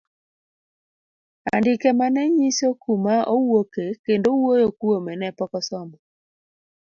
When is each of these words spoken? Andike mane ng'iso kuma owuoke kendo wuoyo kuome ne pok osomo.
Andike 1.53 1.89
mane 1.99 2.21
ng'iso 2.33 2.67
kuma 2.83 3.13
owuoke 3.35 3.85
kendo 4.05 4.29
wuoyo 4.41 4.67
kuome 4.79 5.13
ne 5.17 5.29
pok 5.37 5.51
osomo. 5.59 5.97